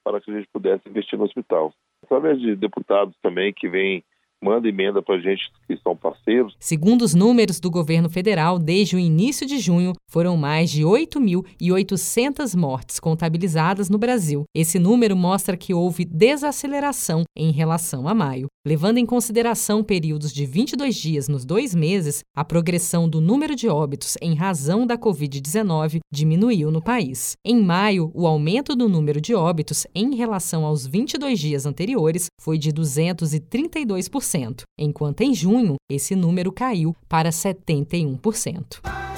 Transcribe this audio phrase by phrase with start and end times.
[0.04, 1.72] para que a gente pudesse investir no hospital.
[2.04, 4.04] Através de deputados também que vêm
[4.44, 6.56] manda emenda para a gente que são parceiros.
[6.60, 12.56] Segundo os números do governo federal, desde o início de junho, foram mais de 8.800
[12.56, 14.44] mortes contabilizadas no Brasil.
[14.56, 18.48] Esse número mostra que houve desaceleração em relação a maio.
[18.68, 23.70] Levando em consideração períodos de 22 dias nos dois meses, a progressão do número de
[23.70, 27.38] óbitos em razão da Covid-19 diminuiu no país.
[27.46, 32.58] Em maio, o aumento do número de óbitos em relação aos 22 dias anteriores foi
[32.58, 38.97] de 232% enquanto em junho esse número caiu para 71%.